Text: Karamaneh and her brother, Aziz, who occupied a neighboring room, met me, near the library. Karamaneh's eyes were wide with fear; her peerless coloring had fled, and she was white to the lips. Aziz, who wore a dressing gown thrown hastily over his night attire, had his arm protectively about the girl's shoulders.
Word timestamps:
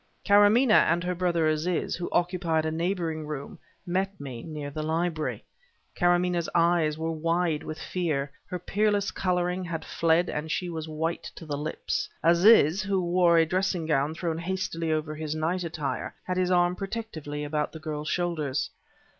Karamaneh 0.25 0.73
and 0.73 1.03
her 1.03 1.13
brother, 1.13 1.47
Aziz, 1.47 1.95
who 1.95 2.09
occupied 2.11 2.65
a 2.65 2.71
neighboring 2.71 3.27
room, 3.27 3.59
met 3.85 4.19
me, 4.19 4.41
near 4.41 4.71
the 4.71 4.81
library. 4.81 5.43
Karamaneh's 5.95 6.49
eyes 6.55 6.97
were 6.97 7.11
wide 7.11 7.61
with 7.61 7.77
fear; 7.77 8.31
her 8.47 8.57
peerless 8.57 9.11
coloring 9.11 9.63
had 9.63 9.85
fled, 9.85 10.27
and 10.27 10.49
she 10.49 10.69
was 10.71 10.89
white 10.89 11.31
to 11.35 11.45
the 11.45 11.55
lips. 11.55 12.09
Aziz, 12.23 12.81
who 12.81 12.99
wore 12.99 13.37
a 13.37 13.45
dressing 13.45 13.85
gown 13.85 14.15
thrown 14.15 14.39
hastily 14.39 14.91
over 14.91 15.13
his 15.13 15.35
night 15.35 15.63
attire, 15.63 16.15
had 16.23 16.37
his 16.37 16.49
arm 16.49 16.75
protectively 16.75 17.43
about 17.43 17.71
the 17.71 17.77
girl's 17.79 18.09
shoulders. 18.09 18.71